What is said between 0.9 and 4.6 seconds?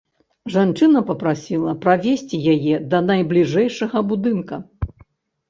папрасіла правесці яе да найбліжэйшага будынка.